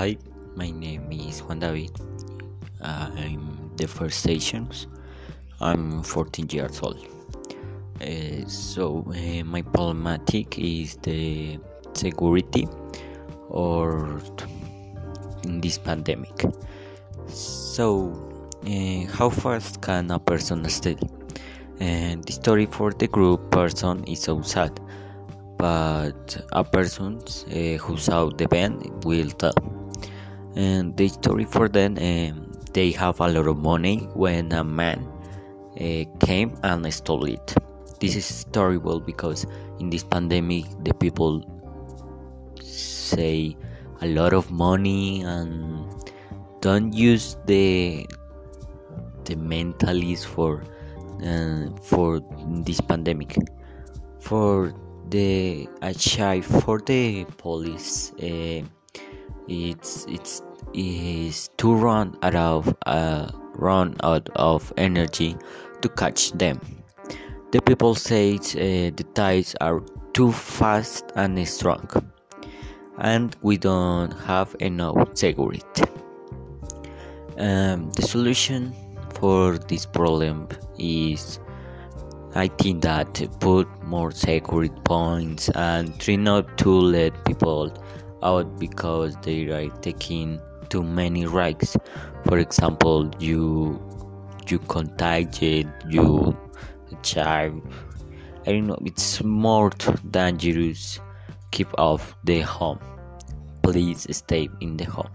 Hi, 0.00 0.16
my 0.56 0.70
name 0.70 1.12
is 1.12 1.42
Juan 1.42 1.58
David. 1.58 1.90
I'm 2.80 3.70
the 3.76 3.86
first 3.86 4.20
stations. 4.20 4.86
I'm 5.60 6.02
14 6.02 6.48
years 6.48 6.80
old. 6.80 7.06
Uh, 8.00 8.48
so 8.48 9.04
uh, 9.08 9.44
my 9.44 9.60
problematic 9.60 10.58
is 10.58 10.96
the 11.02 11.58
security 11.92 12.66
or 13.50 14.22
in 15.44 15.60
this 15.60 15.76
pandemic. 15.76 16.46
So 17.26 18.48
uh, 18.64 19.04
how 19.12 19.28
fast 19.28 19.82
can 19.82 20.10
a 20.12 20.18
person 20.18 20.66
stay? 20.70 20.96
And 21.78 22.24
the 22.24 22.32
story 22.32 22.64
for 22.64 22.90
the 22.90 23.06
group 23.06 23.50
person 23.50 24.04
is 24.04 24.20
so 24.20 24.40
sad, 24.40 24.80
but 25.58 26.42
a 26.52 26.64
person 26.64 27.20
who 27.52 27.98
saw 27.98 28.30
the 28.30 28.48
band 28.48 29.04
will 29.04 29.28
tell 29.32 29.69
and 30.56 30.96
the 30.96 31.08
story 31.08 31.44
for 31.44 31.68
them 31.68 31.96
um, 31.98 32.52
they 32.72 32.90
have 32.90 33.20
a 33.20 33.28
lot 33.28 33.46
of 33.46 33.58
money 33.58 34.08
when 34.14 34.52
a 34.52 34.64
man 34.64 35.06
uh, 35.80 36.04
came 36.24 36.56
and 36.62 36.92
stole 36.92 37.24
it. 37.24 37.54
This 38.00 38.16
is 38.16 38.44
terrible 38.52 39.00
because 39.00 39.46
in 39.78 39.90
this 39.90 40.04
pandemic 40.04 40.64
the 40.84 40.94
people 40.94 41.44
say 42.62 43.56
a 44.00 44.06
lot 44.06 44.32
of 44.32 44.50
money 44.50 45.22
and 45.22 45.84
don't 46.60 46.92
use 46.92 47.36
the 47.46 48.06
the 49.24 49.36
mentalities 49.36 50.24
for 50.24 50.64
uh, 51.22 51.68
for 51.82 52.20
this 52.64 52.80
pandemic. 52.80 53.36
For 54.20 54.72
the 55.08 55.68
achieve 55.82 56.46
for 56.46 56.78
the 56.78 57.24
police 57.36 58.12
uh, 58.22 58.62
it's 59.50 60.06
it's 60.08 60.42
is 60.72 61.50
to 61.58 61.74
run 61.74 62.16
out 62.22 62.36
of 62.36 62.74
uh, 62.86 63.28
run 63.54 63.96
out 64.04 64.28
of 64.36 64.72
energy 64.76 65.36
to 65.82 65.88
catch 65.88 66.30
them. 66.32 66.60
The 67.50 67.60
people 67.60 67.96
say 67.96 68.36
uh, 68.36 68.94
the 68.94 69.04
tides 69.14 69.56
are 69.60 69.82
too 70.12 70.30
fast 70.30 71.04
and 71.16 71.36
strong, 71.48 71.88
and 72.98 73.36
we 73.42 73.58
don't 73.58 74.12
have 74.20 74.54
enough 74.60 75.16
security. 75.16 75.82
Um, 77.36 77.90
the 77.92 78.02
solution 78.02 78.72
for 79.14 79.58
this 79.58 79.84
problem 79.84 80.46
is 80.78 81.40
I 82.34 82.46
think 82.46 82.82
that 82.82 83.26
put 83.40 83.66
more 83.82 84.12
security 84.12 84.72
points 84.84 85.48
and 85.56 85.98
try 85.98 86.14
not 86.14 86.56
to 86.58 86.70
let 86.70 87.24
people 87.24 87.72
out 88.22 88.58
because 88.58 89.16
they 89.22 89.48
are 89.48 89.68
taking 89.80 90.40
too 90.68 90.82
many 90.82 91.26
risks. 91.26 91.76
For 92.26 92.38
example, 92.38 93.10
you 93.18 93.80
you 94.48 94.58
contagiate 94.60 95.68
you 95.88 96.36
child. 97.02 97.62
I 98.46 98.52
don't 98.52 98.66
know. 98.66 98.78
It's 98.84 99.22
more 99.22 99.70
dangerous. 100.10 101.00
Keep 101.50 101.78
off 101.78 102.16
the 102.24 102.40
home. 102.40 102.80
Please 103.62 104.06
stay 104.16 104.48
in 104.60 104.76
the 104.76 104.84
home. 104.84 105.10